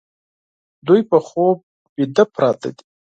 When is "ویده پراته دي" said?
1.95-2.83